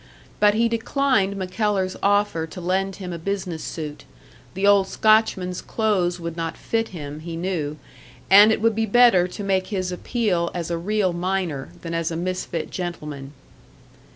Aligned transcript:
But 0.39 0.55
he 0.55 0.67
declined 0.67 1.35
MacKellar's 1.37 1.95
offer 2.01 2.47
to 2.47 2.59
lend 2.59 2.95
him 2.95 3.13
a 3.13 3.19
business 3.19 3.63
suit; 3.63 4.03
the 4.55 4.65
old 4.65 4.87
Scotchman's 4.87 5.61
clothes 5.61 6.19
would 6.19 6.35
not 6.35 6.57
fit 6.57 6.87
him, 6.87 7.19
he 7.19 7.35
knew, 7.35 7.77
and 8.27 8.51
it 8.51 8.61
would 8.63 8.73
be 8.73 8.87
better 8.87 9.27
to 9.27 9.43
make 9.43 9.67
his 9.67 9.91
appeal 9.91 10.49
as 10.55 10.71
a 10.71 10.77
real 10.79 11.13
miner 11.13 11.69
than 11.83 11.93
as 11.93 12.09
a 12.09 12.15
misfit 12.15 12.71
gentleman. 12.71 13.33